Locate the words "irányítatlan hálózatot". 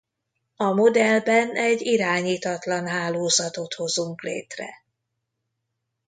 1.81-3.73